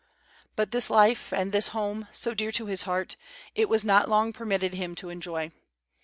[0.55, 3.17] But this life and this home, so dear to his heart,
[3.53, 5.51] it was not long permitted him to enjoy.